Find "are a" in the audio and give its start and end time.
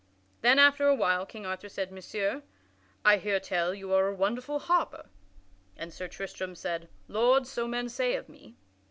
3.93-4.15